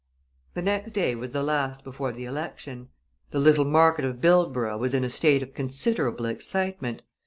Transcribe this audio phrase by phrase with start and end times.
[0.55, 2.89] The next day was the last before the election.
[3.29, 7.03] The little market of Bildborough was in a state of considerable excitement.